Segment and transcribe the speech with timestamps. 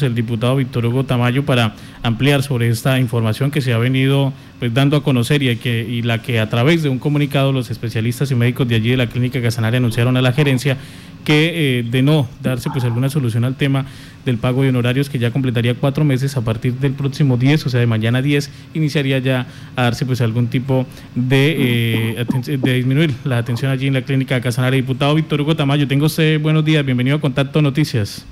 [0.00, 1.74] el diputado Víctor Hugo Tamayo para
[2.04, 6.22] ampliar sobre esta información que se ha venido pues, dando a conocer y, que, la
[6.22, 9.42] que a través de un comunicado los especialistas y médicos de allí de la clínica
[9.42, 10.76] Casanare anunciaron a la gerencia
[11.24, 13.86] que eh, de no darse pues alguna solución al tema
[14.24, 17.68] del pago de honorarios que ya completaría cuatro meses a partir del próximo 10, o
[17.68, 20.86] sea de mañana 10, iniciaría ya a darse pues algún tipo
[21.16, 24.76] de, eh, de disminuir la atención allí en la clínica Casanare.
[24.76, 28.24] Diputado Víctor Hugo Tamayo, tengo usted buenos días, bienvenido a Contacto Noticias.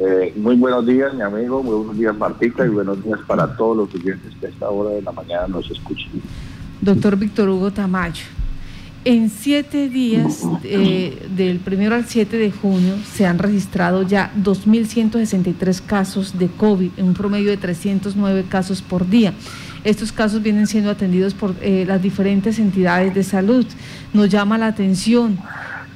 [0.00, 3.76] Eh, muy buenos días, mi amigo, muy buenos días, Martica, y buenos días para todos
[3.76, 6.08] los clientes que a esta hora de la mañana nos escuchan.
[6.80, 8.22] Doctor Víctor Hugo Tamayo,
[9.04, 15.80] en siete días, eh, del primero al 7 de junio, se han registrado ya 2.163
[15.84, 19.32] casos de COVID, en un promedio de 309 casos por día.
[19.82, 23.66] Estos casos vienen siendo atendidos por eh, las diferentes entidades de salud.
[24.12, 25.38] Nos llama la atención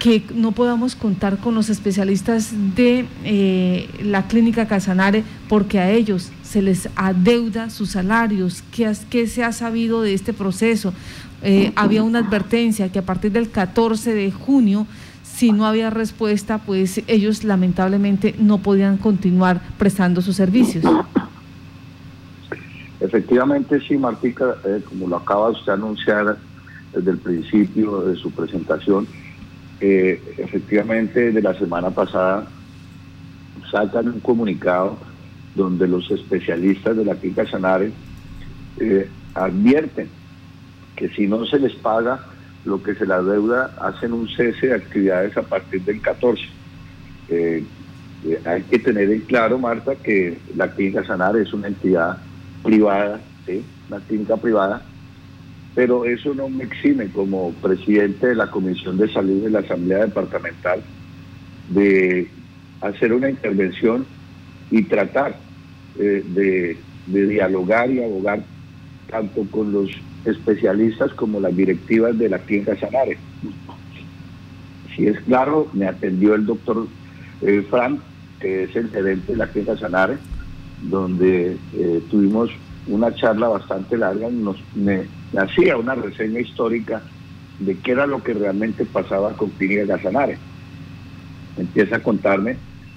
[0.02, 6.32] que no podamos contar con los especialistas de eh, la clínica Casanare porque a ellos
[6.42, 8.64] se les adeuda sus salarios.
[8.74, 10.92] ¿Qué, qué se ha sabido de este proceso?
[11.44, 14.88] Eh, había una advertencia que a partir del 14 de junio,
[15.22, 20.84] si no había respuesta, pues ellos lamentablemente no podían continuar prestando sus servicios.
[22.98, 26.38] Efectivamente, sí, Martica, eh, como lo acaba usted de anunciar
[26.92, 29.06] desde el principio de su presentación,
[29.82, 32.46] efectivamente de la semana pasada
[33.70, 34.98] sacan un comunicado
[35.54, 37.90] donde los especialistas de la clínica Sanare
[38.78, 40.08] eh, advierten
[40.96, 42.20] que si no se les paga
[42.64, 46.42] lo que se la deuda, hacen un cese de actividades a partir del 14.
[47.28, 47.64] Eh,
[48.24, 52.18] eh, hay que tener en claro, Marta, que la clínica Sanare es una entidad
[52.62, 53.64] privada, ¿sí?
[53.88, 54.82] una clínica privada,
[55.74, 60.06] pero eso no me exime como presidente de la Comisión de Salud de la Asamblea
[60.06, 60.82] Departamental
[61.70, 62.28] de
[62.82, 64.04] hacer una intervención
[64.70, 65.36] y tratar
[65.98, 68.42] eh, de, dialogar y abogar
[69.10, 69.90] tanto con los
[70.24, 73.18] especialistas como las directivas de la clínica Sanare.
[74.94, 76.86] Si es claro, me atendió el doctor
[77.40, 78.00] eh, Frank,
[78.40, 80.16] que es el gerente de la clínica Sanare,
[80.82, 82.50] donde eh, tuvimos
[82.86, 85.06] una charla bastante larga, nos, me,
[85.36, 87.02] hacía una reseña histórica
[87.58, 90.38] de qué era lo que realmente pasaba con Clínica Casanare.
[91.56, 92.56] Empieza a contarme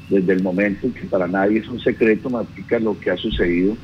[0.10, 3.76] desde el momento que para nadie es un secreto, Matica, lo que ha sucedido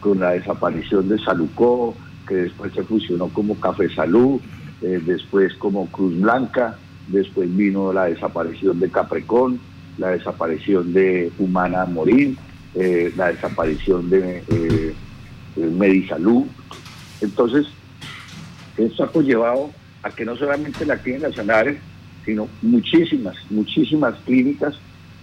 [0.00, 1.94] con la desaparición de Salucó,
[2.26, 4.40] que después se fusionó como Café Salud,
[4.80, 6.76] eh, después como Cruz Blanca,
[7.08, 9.60] después vino la desaparición de Caprecón,
[9.98, 12.36] la desaparición de Humana Morín,
[12.74, 14.94] eh, la desaparición de eh,
[15.56, 16.46] Medisalud.
[17.20, 17.66] Entonces,
[18.76, 19.70] esto ha conllevado
[20.02, 21.78] a que no solamente la clínica Sanare,
[22.24, 24.74] sino muchísimas, muchísimas clínicas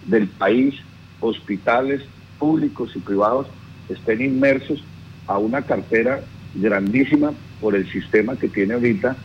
[0.06, 0.74] del país,
[1.20, 2.02] hospitales
[2.38, 3.46] públicos y privados,
[3.88, 4.82] estén inmersos
[5.26, 6.20] a una cartera
[6.54, 9.16] grandísima por el sistema que tiene ahorita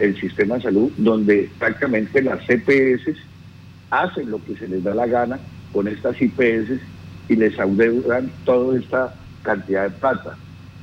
[0.00, 3.16] el sistema de salud, donde prácticamente las CPS
[3.90, 5.38] hacen lo que se les da la gana
[5.72, 6.80] con estas IPS
[7.28, 10.36] y les adeudan toda esta cantidad de plata.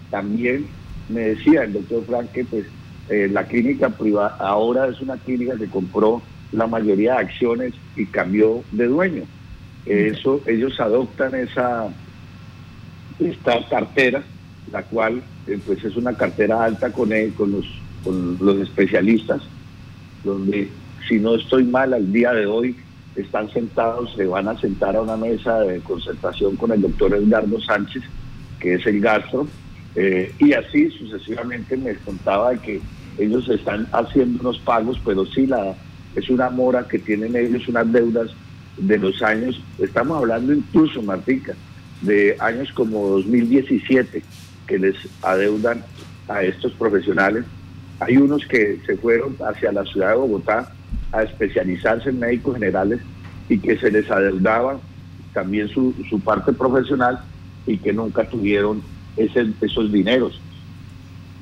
[0.09, 0.67] También
[1.09, 2.65] me decía el doctor Frank que pues
[3.09, 6.21] eh, la clínica privada ahora es una clínica que compró
[6.51, 9.23] la mayoría de acciones y cambió de dueño.
[9.85, 11.89] Eso, ellos adoptan esa
[13.19, 14.23] esta cartera,
[14.71, 17.65] la cual eh, pues es una cartera alta con, con, los,
[18.03, 19.41] con los especialistas,
[20.23, 20.69] donde
[21.07, 22.75] si no estoy mal al día de hoy
[23.15, 27.61] están sentados, se van a sentar a una mesa de concertación con el doctor Edgardo
[27.61, 28.03] Sánchez,
[28.65, 29.47] que es el gastro,
[29.93, 32.81] eh, y así sucesivamente me contaba que
[33.19, 35.75] ellos están haciendo unos pagos, pero sí la,
[36.15, 38.31] es una mora que tienen ellos, unas deudas
[38.77, 41.53] de los años, estamos hablando incluso, Martica,
[42.01, 44.23] de años como 2017
[44.65, 45.83] que les adeudan
[46.27, 47.45] a estos profesionales.
[47.99, 50.73] Hay unos que se fueron hacia la ciudad de Bogotá
[51.11, 52.99] a especializarse en médicos generales
[53.47, 54.79] y que se les adeudaba
[55.33, 57.19] también su, su parte profesional
[57.67, 58.81] y que nunca tuvieron
[59.17, 60.39] ese, esos dineros.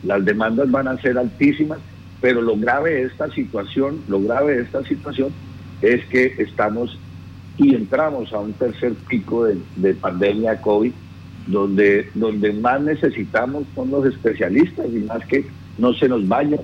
[0.03, 1.79] Las demandas van a ser altísimas,
[2.21, 5.29] pero lo grave de esta situación, lo grave de esta situación
[5.81, 6.97] es que estamos
[7.57, 10.91] y entramos a un tercer pico de, pandemia COVID,
[11.47, 15.45] donde, donde más necesitamos son los especialistas y más que
[15.77, 16.61] no se nos vayan.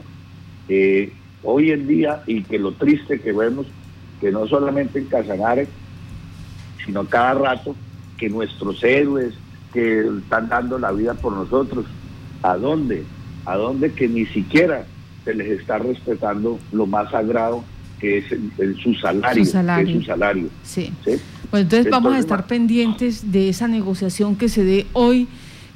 [0.68, 1.14] Eh,
[1.44, 3.68] hoy en día, y que lo triste que vemos,
[4.20, 5.68] que no solamente en Casanare,
[6.86, 7.76] sino cada rato,
[8.18, 9.36] que nuestros héroes,
[9.74, 11.86] que están dando la vida por nosotros.
[12.42, 13.04] ¿A dónde?
[13.46, 14.86] ¿A dónde que ni siquiera
[15.26, 17.64] se les está respetando lo más sagrado
[18.00, 18.26] que es
[18.82, 19.46] su salario.
[19.46, 20.00] Su salario.
[20.00, 20.50] su salario.
[20.64, 20.92] Sí.
[21.52, 25.28] Bueno, entonces, vamos a estar pendientes de esa negociación que se dé hoy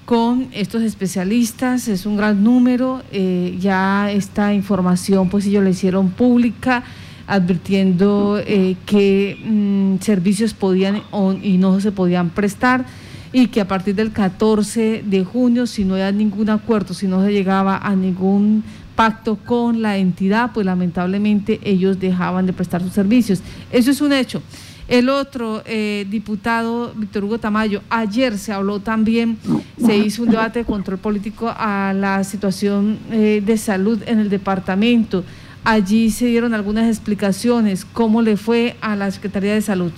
[0.05, 6.09] con estos especialistas, es un gran número, eh, ya esta información pues ellos la hicieron
[6.11, 6.83] pública
[7.25, 11.03] advirtiendo eh, qué mm, servicios podían
[11.41, 12.85] y no se podían prestar
[13.33, 17.25] y que a partir del 14 de junio, si no había ningún acuerdo, si no
[17.25, 18.63] se llegaba a ningún
[18.95, 23.41] pacto con la entidad, pues lamentablemente ellos dejaban de prestar sus servicios.
[23.71, 24.41] Eso es un hecho.
[24.87, 29.39] El otro eh, diputado, Víctor Hugo Tamayo, ayer se habló también,
[29.83, 34.29] se hizo un debate de control político a la situación eh, de salud en el
[34.29, 35.23] departamento.
[35.63, 37.85] Allí se dieron algunas explicaciones.
[37.85, 39.93] ¿Cómo le fue a la Secretaría de Salud?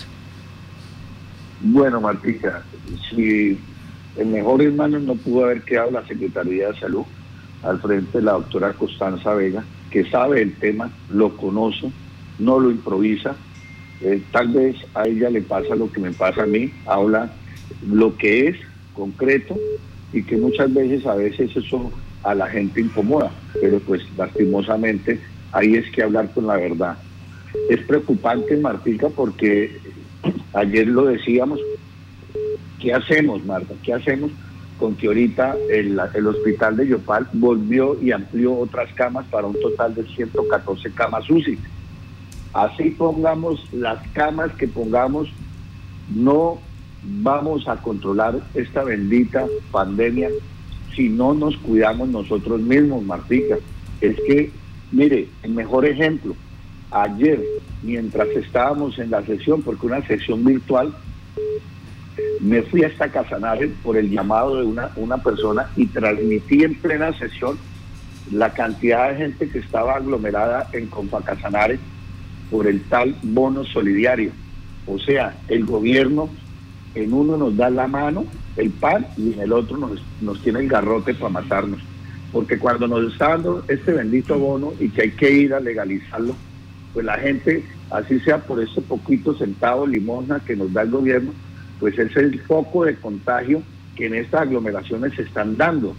[1.68, 2.64] Bueno, Martica,
[3.10, 3.58] si
[4.18, 7.06] el mejor hermano no pudo haber quedado la Secretaría de Salud
[7.64, 11.92] al frente de la doctora Constanza Vega, que sabe el tema, lo conoce,
[12.38, 13.36] no lo improvisa.
[14.02, 17.34] Eh, tal vez a ella le pasa lo que me pasa a mí, habla
[17.88, 18.58] lo que es
[18.94, 19.58] concreto
[20.14, 21.92] y que muchas veces a veces eso
[22.22, 25.20] a la gente incomoda, pero pues lastimosamente
[25.52, 27.00] ahí es que hablar con la verdad.
[27.72, 29.95] Es preocupante, Martica, porque
[30.56, 31.60] ayer lo decíamos,
[32.80, 33.74] ¿qué hacemos, Marta?
[33.84, 34.32] ¿Qué hacemos
[34.80, 39.96] con que ahorita el, hospital de Yopal volvió y amplió otras camas para un total
[39.96, 41.58] de 114 camas UCI?
[42.54, 45.30] Así pongamos las camas que pongamos,
[46.14, 46.60] no
[47.04, 50.30] vamos a controlar esta bendita pandemia
[50.96, 53.58] si no nos cuidamos nosotros mismos, Martica.
[54.00, 54.52] Es que
[54.96, 56.36] Mire, el mejor ejemplo,
[56.92, 57.44] ayer,
[57.86, 60.94] mientras estábamos en la sesión, porque una sesión virtual,
[62.40, 67.18] me fui hasta Casanare por el llamado de una, una persona y transmití en plena
[67.18, 67.58] sesión
[68.32, 70.90] la cantidad de gente que estaba aglomerada en
[71.24, 71.80] Casanare
[72.50, 74.32] por el tal bono solidario.
[74.88, 76.30] O sea, el gobierno
[76.94, 78.26] en uno nos da la mano,
[78.58, 81.82] el pan, y en el otro nos, nos tiene el garrote para matarnos
[82.36, 86.36] porque cuando nos está dando este bendito bono y que hay que ir a legalizarlo,
[86.94, 91.32] pues la gente, así sea por ese poquito centavo limosna que nos da el gobierno,
[91.80, 93.62] pues es el foco de contagio
[93.96, 95.96] que en estas aglomeraciones se están dando.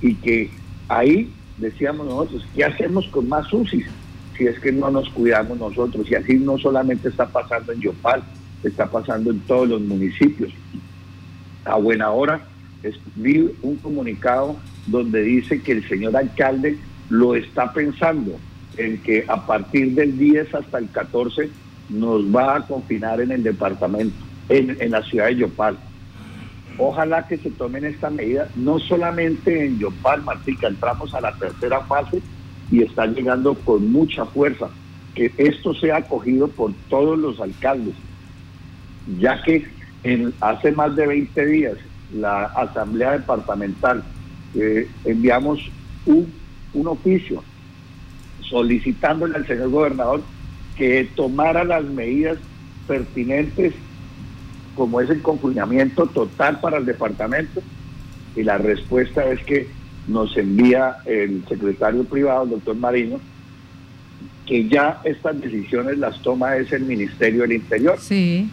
[0.00, 0.50] Y que
[0.88, 3.84] ahí decíamos nosotros, ¿qué hacemos con más UCI?
[4.36, 6.10] Si es que no nos cuidamos nosotros.
[6.10, 8.22] Y así no solamente está pasando en Yopal,
[8.62, 10.52] está pasando en todos los municipios.
[11.64, 12.40] A buena hora,
[13.16, 14.56] vi un comunicado
[14.86, 16.78] donde dice que el señor alcalde
[17.08, 18.38] lo está pensando
[18.76, 21.50] en que a partir del 10 hasta el 14
[21.88, 24.16] nos va a confinar en el departamento,
[24.48, 25.78] en, la ciudad de Yopal.
[26.78, 31.80] Ojalá que se tomen esta medida, no solamente en Yopal, Martica, entramos a la tercera
[31.82, 32.20] fase
[32.70, 34.68] y está llegando con mucha fuerza,
[35.14, 37.94] que esto sea acogido por todos los alcaldes,
[39.18, 39.66] ya que
[40.02, 41.76] en, hace más de 20 días
[42.12, 44.02] la Asamblea Departamental
[44.54, 45.60] eh, enviamos
[46.04, 46.30] un,
[46.74, 47.42] un oficio
[48.48, 50.22] solicitándole al señor gobernador
[50.76, 52.38] que tomara las medidas
[52.86, 53.74] pertinentes
[54.74, 57.62] como es el confinamiento total para el departamento
[58.36, 59.68] y la respuesta es que
[60.06, 63.18] nos envía el secretario privado, el doctor Marino,
[64.46, 67.98] que ya estas decisiones las toma es el Ministerio del Interior.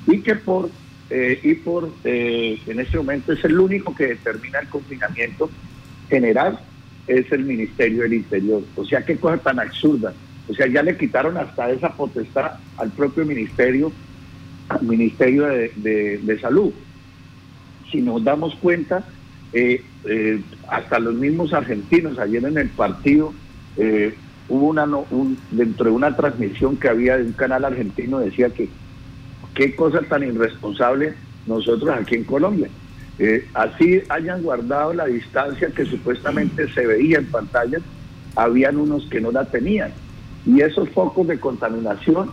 [0.08, 0.70] Y que por
[1.10, 5.50] eh, y por eh, en este momento es el único que determina el confinamiento
[6.10, 6.60] general
[7.08, 8.62] es el Ministerio del Interior.
[8.76, 10.14] O sea, qué cosa tan absurda.
[10.48, 13.92] O sea, ya le quitaron hasta esa potestad al propio Ministerio,
[14.70, 16.74] al Ministerio de, Salud.
[17.92, 19.06] Si nos damos cuenta,
[19.54, 23.34] eh, eh, hasta los mismos argentinos, ayer en el partido,
[23.78, 24.14] eh,
[24.50, 28.68] hubo una, un, dentro de una transmisión que había de un canal argentino, decía que
[29.54, 31.14] qué cosa tan irresponsable
[31.46, 32.70] nosotros aquí en Colombia.
[33.20, 37.80] Eh, así hayan guardado la distancia que supuestamente se veía en pantalla,
[38.36, 39.92] habían unos que no la tenían.
[40.46, 42.32] Y esos focos de contaminación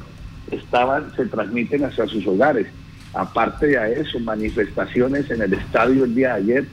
[0.51, 2.67] estaban, se transmiten hacia sus hogares.
[3.13, 6.67] Aparte de eso, manifestaciones en el estadio el día de ayer.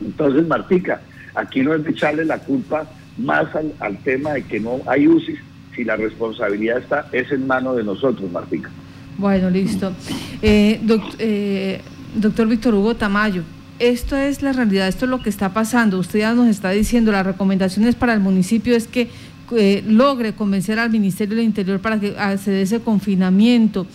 [0.00, 1.00] Entonces, Martica,
[1.34, 3.48] aquí no es de echarle la culpa más
[3.80, 5.36] al, tema de que no hay UCI,
[5.74, 8.70] si la responsabilidad está, es en manos de nosotros, Martica.
[9.16, 9.92] Bueno, listo.
[10.40, 10.80] Eh,
[11.18, 11.82] eh
[12.14, 13.42] doctor Víctor Hugo Tamayo,
[13.78, 15.98] esto es la realidad, esto es lo que está pasando.
[15.98, 19.08] Usted ya nos está diciendo, las recomendaciones para el municipio es que
[19.52, 23.86] eh, logre convencer al Ministerio del Interior para que se ese confinamiento.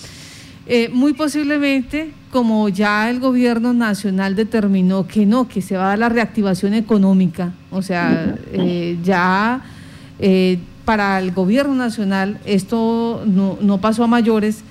[0.66, 5.88] Eh, muy posiblemente, como ya el gobierno nacional determinó que no, que se va a
[5.90, 9.62] dar la reactivación económica, o sea, eh, ya
[10.86, 14.64] para el gobierno nacional esto no pasó a mayores,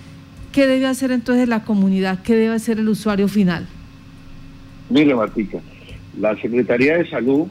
[0.53, 2.23] ¿qué debe hacer entonces la comunidad?
[2.23, 3.67] ¿Qué debe hacer el usuario final?
[4.91, 5.59] Mire, Martica,
[6.19, 7.47] la Secretaría de Salud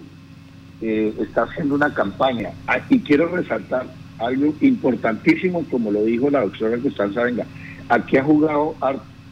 [0.81, 3.87] eh, está haciendo una campaña ah, y quiero resaltar
[4.19, 7.45] algo importantísimo, como lo dijo la doctora Constanza Venga.
[7.89, 8.75] Aquí ha jugado,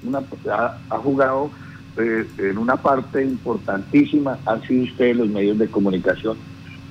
[0.03, 0.21] una,
[0.89, 1.51] ha, jugado
[1.97, 6.38] eh, en una parte importantísima, han sido ustedes los medios de comunicación,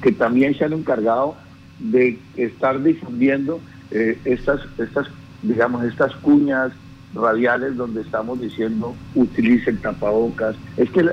[0.02, 1.36] que también se han encargado
[1.78, 5.08] de estar difundiendo eh, estas, estas,
[5.42, 6.72] digamos, estas cuñas
[7.14, 10.56] radiales donde estamos diciendo utilicen tapabocas.
[10.76, 11.04] Es que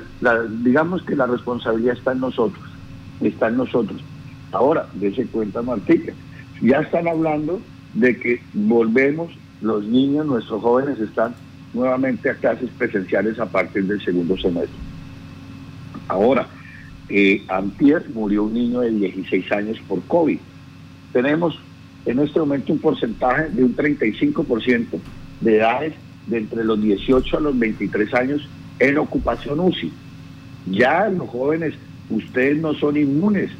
[0.63, 2.65] digamos que la responsabilidad está en nosotros,
[3.21, 4.01] está en nosotros.
[4.51, 6.13] Ahora, dése cuenta Martica,
[6.61, 7.61] ya están hablando
[7.93, 11.33] de que volvemos, los niños, nuestros jóvenes están
[11.73, 14.77] nuevamente a clases presenciales a partir del segundo semestre.
[16.07, 16.47] Ahora,
[17.09, 20.39] eh, Antier murió un niño de 16 años por COVID
[21.15, 21.57] tenemos
[22.05, 24.85] en este momento un porcentaje de un 35%
[25.41, 25.93] de edades
[26.27, 28.47] de entre los 18 a los 23 años
[28.79, 29.91] en ocupación UCI.
[30.67, 31.75] Ya los jóvenes,
[32.09, 33.51] ustedes no son inmunes.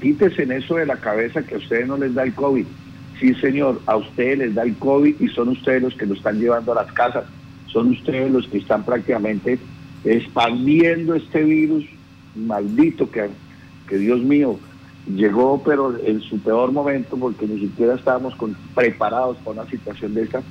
[0.00, 2.66] Quítese en eso de la cabeza que a ustedes no les da el COVID.
[3.20, 6.40] Sí, señor, a ustedes les da el COVID y son ustedes los que lo están
[6.40, 7.24] llevando a las casas.
[7.66, 9.58] Son ustedes los que están prácticamente
[10.04, 11.84] expandiendo este virus
[12.34, 13.28] maldito que,
[13.88, 14.58] que Dios mío,
[15.06, 18.34] llegó pero en su peor momento porque ni siquiera estábamos
[18.74, 20.42] preparados para una situación de esta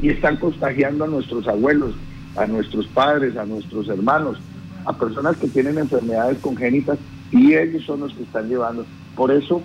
[0.00, 1.94] y están contagiando a nuestros abuelos,
[2.36, 4.38] a nuestros padres, a nuestros hermanos,
[4.86, 6.98] a personas que tienen enfermedades congénitas
[7.30, 8.86] y ellos son los que están llevando.
[9.14, 9.62] Por eso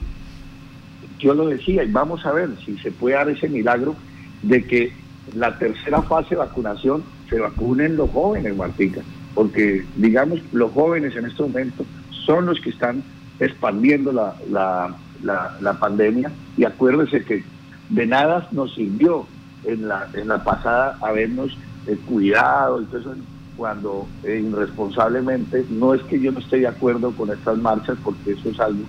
[1.19, 3.95] yo lo decía y vamos a ver si se puede dar ese milagro
[4.43, 4.91] de que
[5.35, 9.01] la tercera fase de vacunación se vacunen los jóvenes, Martica,
[9.33, 11.85] porque digamos los jóvenes en este momento
[12.25, 13.03] son los que están
[13.39, 17.43] expandiendo la, la, la, pandemia y acuérdese que
[17.89, 19.25] de nada nos sirvió
[19.63, 23.23] en la, en la pasada habernos eh, cuidado, entonces
[23.55, 28.33] cuando eh, irresponsablemente, no es que yo no esté de acuerdo con estas marchas, porque
[28.33, 28.83] eso es algo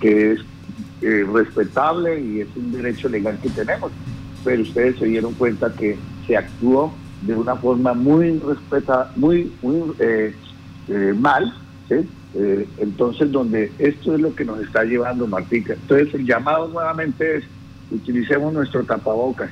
[0.00, 0.40] que es
[1.00, 3.90] eh, respetable y es un derecho legal que tenemos,
[4.44, 6.92] pero ustedes se dieron cuenta que se actuó
[7.22, 9.94] de una forma muy respeta, muy, muy
[11.14, 11.52] mal,
[11.88, 12.08] ¿sí?
[12.34, 15.74] Eh, entonces, donde esto es lo que nos está llevando, Martica.
[15.74, 17.44] Entonces, el llamado nuevamente es,
[17.90, 19.50] utilicemos nuestro tapabocas.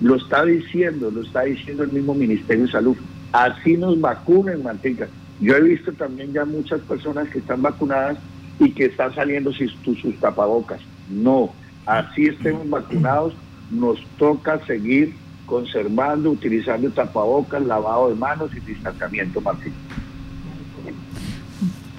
[0.00, 2.96] Lo está diciendo, lo está diciendo el mismo Ministerio de Salud.
[3.32, 5.08] Así nos vacunen, Martica.
[5.40, 8.18] Yo he visto también ya muchas personas que están vacunadas
[8.58, 10.80] y que están saliendo sin sus tapabocas.
[11.10, 11.52] No,
[11.84, 13.34] así estemos vacunados,
[13.70, 15.14] nos toca seguir
[15.44, 19.72] conservando, utilizando tapabocas, lavado de manos y distanciamiento, Martín.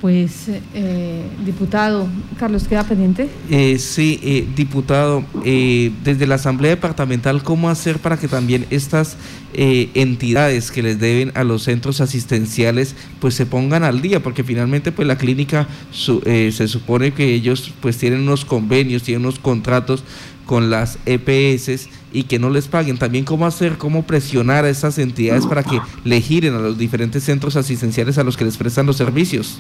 [0.02, 3.30] Pues, eh, diputado, Carlos, ¿queda pendiente?
[3.50, 9.18] Eh, sí, eh, diputado, eh, desde la Asamblea Departamental, ¿cómo hacer para que también estas
[9.54, 14.22] entidades que les deben a los centros asistenciales, pues se pongan al día?
[14.22, 19.40] Porque finalmente, pues la clínica se supone que ellos pues tienen unos convenios, tienen unos
[19.40, 20.04] contratos
[20.46, 23.00] con las EPS y que no les paguen.
[23.00, 27.24] También cómo hacer, cómo presionar a esas entidades para que le giren a los diferentes
[27.24, 29.60] centros asistenciales a los que les prestan los servicios.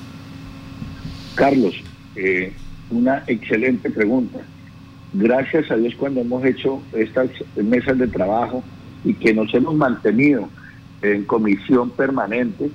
[1.38, 1.76] Carlos,
[2.16, 2.52] eh,
[2.90, 4.40] una excelente pregunta.
[5.14, 8.64] Gracias a Dios cuando hemos hecho estas mesas de trabajo
[9.06, 10.50] y que nos hemos mantenido
[11.04, 12.72] en comisión permanente,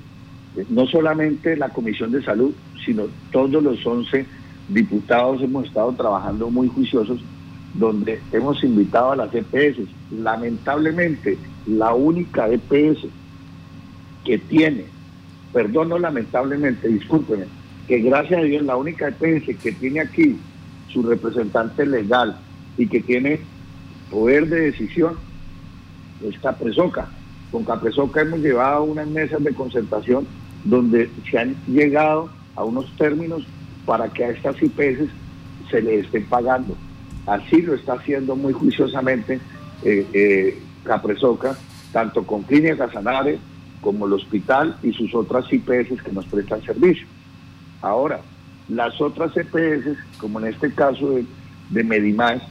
[0.55, 2.53] eh, no solamente la Comisión de Salud,
[2.85, 4.25] sino todos los 11
[4.69, 7.19] diputados hemos estado trabajando muy juiciosos,
[7.73, 9.89] donde hemos invitado a las EPS.
[10.09, 13.07] Lamentablemente, la única EPS
[14.23, 14.85] que tiene,
[15.51, 17.47] perdón, no lamentablemente, discúlpenme,
[17.87, 20.37] que gracias a Dios la única EPS que tiene aquí
[20.91, 22.37] su representante legal
[22.77, 23.39] y que tiene
[24.09, 25.15] poder de decisión
[26.23, 27.07] es Capresoca.
[27.51, 30.25] Con Capresoca hemos llevado unas mesas de concertación
[30.63, 33.43] donde se han llegado a unos términos
[33.85, 35.09] para que a estas IPS
[35.69, 36.75] se les estén pagando.
[37.25, 39.39] Así lo está haciendo muy juiciosamente
[39.83, 41.57] eh, eh, Capresoca,
[41.91, 43.39] tanto con Clínica Casanare
[43.81, 47.05] como el hospital y sus otras IPS que nos prestan servicio.
[47.83, 48.21] Ahora,
[48.69, 51.25] las otras EPS, como en este caso de,
[51.69, 52.41] de Medimás,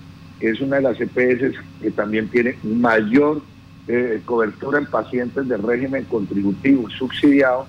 [0.40, 3.40] es una de las EPS que también tiene mayor
[3.88, 7.66] eh, cobertura en pacientes de régimen contributivo subsidiado,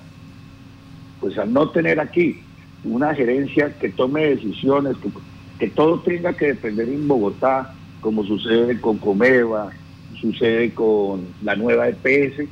[1.22, 2.42] pues al no tener aquí
[2.84, 5.10] una gerencia que tome decisiones, que,
[5.58, 9.72] que todo tenga que depender en Bogotá, como sucede con Comeva,
[10.20, 12.46] sucede con la nueva EPS,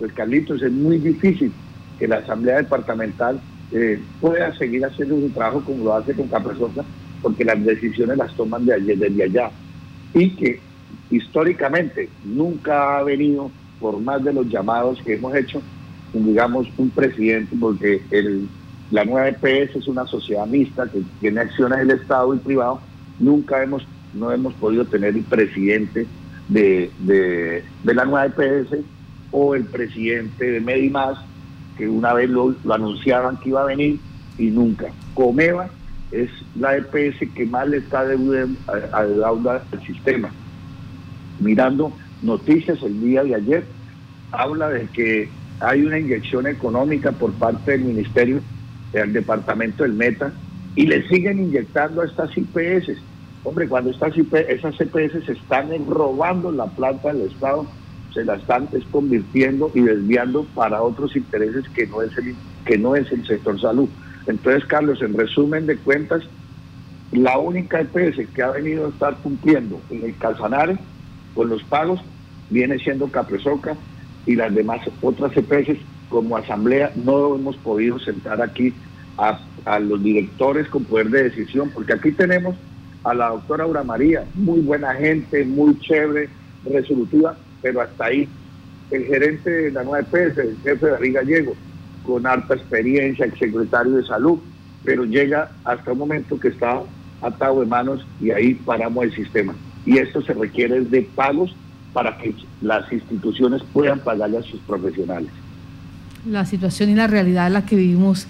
[0.00, 1.52] pues Carlitos, es muy difícil
[2.00, 3.40] que la Asamblea Departamental
[3.72, 6.84] eh, pueda seguir haciendo su trabajo como lo hace con Capresosa
[7.22, 9.50] porque las decisiones las toman de allí, desde allá.
[10.14, 10.60] Y que
[11.10, 15.62] históricamente nunca ha venido, por más de los llamados que hemos hecho,
[16.12, 18.48] digamos, un presidente, porque el,
[18.90, 22.80] la nueva EPS es una sociedad mixta que tiene acciones del Estado y privado,
[23.18, 26.06] nunca hemos, no hemos podido tener el presidente
[26.48, 28.78] de, de, la nueva EPS
[29.30, 31.18] o el presidente de Medimás,
[31.78, 34.00] que una vez lo, anunciaban que iba a venir
[34.36, 34.88] y nunca.
[35.14, 35.70] Comeva
[36.10, 40.30] es la EPS que más le está deudando al sistema.
[41.38, 41.92] Mirando
[42.22, 43.64] noticias el día de ayer,
[44.32, 45.28] habla de que
[45.60, 48.40] hay una inyección económica por parte del Ministerio,
[48.92, 50.32] del Departamento del Meta,
[50.74, 52.98] y le siguen inyectando a estas IPS.
[53.44, 57.66] Hombre, cuando estas esas IPS se están robando la planta del Estado,
[58.12, 62.34] se la están convirtiendo y desviando para otros intereses que no es el,
[62.64, 63.88] que no es el sector salud.
[64.26, 66.22] Entonces, Carlos, en resumen de cuentas,
[67.12, 70.78] la única EPS que ha venido a estar cumpliendo en el Calzanares
[71.34, 72.00] con los pagos
[72.50, 73.76] viene siendo Capresoca
[74.26, 78.72] y las demás otras EPS como asamblea no hemos podido sentar aquí
[79.16, 82.56] a, los directores con poder de decisión, porque aquí tenemos
[83.04, 86.28] a la doctora Aura María, muy buena gente, muy chévere,
[86.64, 88.28] resolutiva, pero hasta ahí.
[88.90, 91.54] El gerente de la nueva EPS, el jefe de David Gallego,
[92.04, 94.38] con alta experiencia, el secretario de salud,
[94.84, 96.80] pero llega hasta un momento que está
[97.20, 99.54] atado de manos y ahí paramos el sistema.
[99.84, 101.54] Y esto se requiere de pagos
[101.92, 105.30] para que las instituciones puedan pagarle a sus profesionales.
[106.26, 108.26] La situación y la realidad en la que vivimos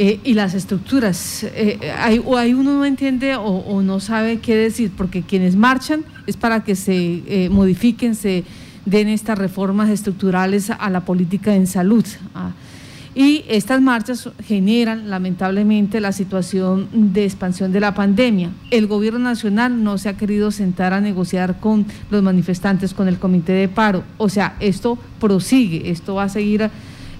[0.00, 4.54] eh, y las estructuras, eh, hay, o hay uno no entiende o, no sabe qué
[4.54, 8.44] decir, porque quienes marchan es para que se eh, modifiquen, se
[8.84, 12.04] den estas reformas estructurales a la política en salud.
[12.32, 12.52] Ah,
[13.12, 18.50] y estas marchas generan lamentablemente la situación de expansión de la pandemia.
[18.70, 23.18] El gobierno nacional no se ha querido sentar a negociar con los manifestantes, con el
[23.18, 24.04] comité de paro.
[24.16, 26.70] O sea, esto prosigue, esto va a seguir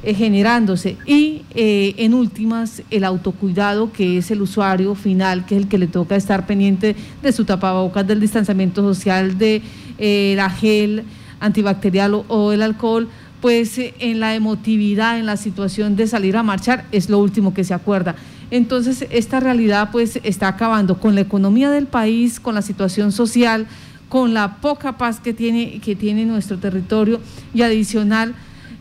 [0.02, 0.96] eh, generándose.
[1.06, 5.78] Y eh, en últimas, el autocuidado, que es el usuario final, que es el que
[5.78, 9.60] le toca estar pendiente de su tapabocas, del distanciamiento social, de
[9.98, 11.02] eh, la gel
[11.40, 13.08] antibacterial o el alcohol
[13.40, 17.64] pues en la emotividad, en la situación de salir a marchar, es lo último que
[17.64, 18.16] se acuerda.
[18.50, 23.66] Entonces, esta realidad pues está acabando con la economía del país, con la situación social,
[24.08, 27.20] con la poca paz que tiene, que tiene nuestro territorio
[27.54, 28.34] y adicional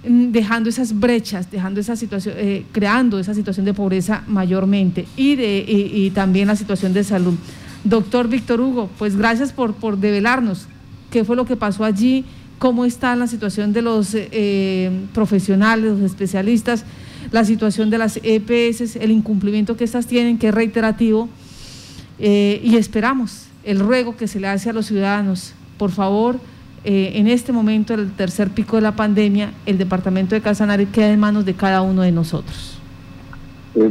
[0.08, 5.66] dejando esas brechas, dejando esa situación, eh, creando esa situación de pobreza mayormente y, de,
[5.68, 7.36] y, también la situación de salud.
[7.84, 10.68] Doctor Víctor Hugo, pues gracias por, por develarnos
[11.12, 12.26] qué fue lo que pasó allí,
[12.60, 16.86] cómo está la situación de los eh, profesionales, los especialistas,
[17.32, 21.30] la situación de las EPS, el incumplimiento que estas tienen, que es reiterativo,
[22.20, 26.40] eh, y esperamos el ruego que se le hace a los ciudadanos, por favor,
[26.90, 31.12] eh, en este momento, el tercer pico de la pandemia, el departamento de Casanare queda
[31.12, 32.80] en manos de cada uno de nosotros.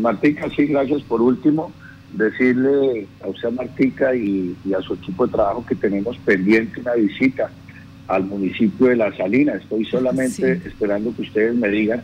[0.01, 1.03] Martica, sí, gracias.
[1.03, 1.71] Por último,
[2.15, 6.95] decirle a usted, Martica, y, y a su equipo de trabajo que tenemos pendiente una
[6.95, 7.51] visita
[8.09, 9.53] al municipio de La Salina.
[9.57, 12.03] Estoy solamente esperando que ustedes me digan,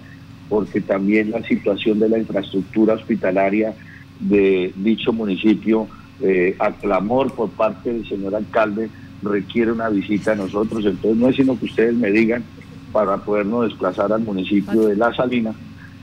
[0.51, 3.73] porque también la situación de la infraestructura hospitalaria
[4.21, 5.89] de dicho municipio,
[6.21, 8.91] eh, a clamor por parte del señor alcalde,
[9.23, 10.85] requiere una visita a nosotros.
[10.85, 12.45] Entonces no es sino que ustedes me digan
[12.93, 15.53] para podernos desplazar al municipio de La Salina.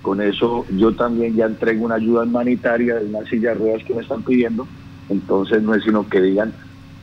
[0.01, 3.93] Con eso yo también ya entrego una ayuda humanitaria de una silla de ruedas que
[3.93, 4.67] me están pidiendo.
[5.09, 6.53] Entonces no es sino que digan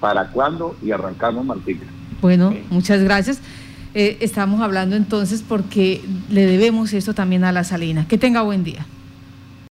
[0.01, 1.81] para cuándo y arrancamos Martín.
[2.21, 3.41] Bueno, muchas gracias.
[3.95, 8.07] Eh, estamos hablando entonces porque le debemos esto también a la Salina.
[8.07, 8.87] Que tenga buen día.